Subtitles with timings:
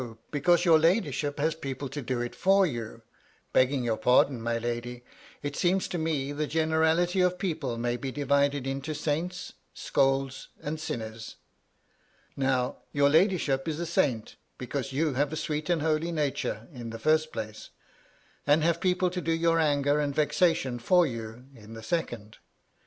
[0.31, 3.03] because your ladyship has people to do it for you.
[3.53, 5.03] Begging your pardon, my lady,
[5.43, 10.79] it seems to me the generality of people may be divided into saints, scolds, and
[10.79, 11.35] sinners.
[12.35, 16.89] Now, your ladyship is a saint, because you have a sweet and holy nature, in
[16.89, 17.69] the first place;
[18.47, 22.41] and have people to do your anger and vexation for you, in the second place.